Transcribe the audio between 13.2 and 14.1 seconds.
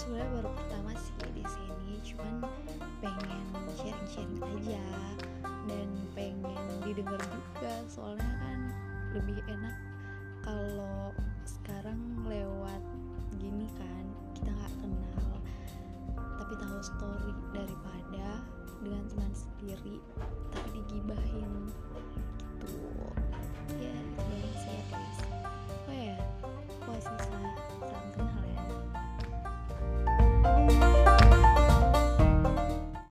gini kan